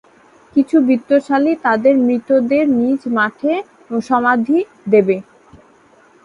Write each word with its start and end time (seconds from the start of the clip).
কিছু 0.55 0.77
বিত্তশালী 0.87 1.53
তাদের 1.65 1.93
মৃতদের 1.99 2.65
নিজ 2.79 3.01
মাঠে 3.17 3.53
সমাধি 4.01 4.59
দেবে। 4.91 5.17